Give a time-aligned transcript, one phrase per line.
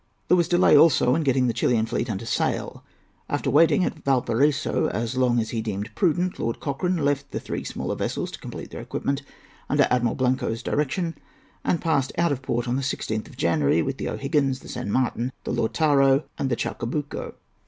[0.29, 2.83] There was delay, also, in getting the Chilian fleet under sail.
[3.29, 7.63] After waiting at Valparaiso as long as he deemed prudent, Lord Cochrane left the three
[7.63, 9.21] smaller vessels to complete their equipment
[9.69, 11.13] under Admiral Blanco's direction,
[11.63, 14.89] and passed out of port on the 16th of January, with the O'Higgins, the San
[14.91, 17.35] Martin, the Lautaro, and the Chacabuco.